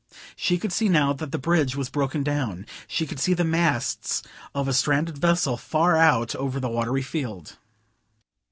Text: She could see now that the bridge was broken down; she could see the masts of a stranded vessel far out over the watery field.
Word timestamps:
She 0.35 0.57
could 0.57 0.73
see 0.73 0.89
now 0.89 1.13
that 1.13 1.31
the 1.31 1.37
bridge 1.37 1.75
was 1.75 1.91
broken 1.91 2.23
down; 2.23 2.65
she 2.87 3.05
could 3.05 3.19
see 3.19 3.35
the 3.35 3.43
masts 3.43 4.23
of 4.55 4.67
a 4.67 4.73
stranded 4.73 5.19
vessel 5.19 5.57
far 5.57 5.95
out 5.95 6.33
over 6.35 6.59
the 6.59 6.69
watery 6.69 7.03
field. 7.03 7.57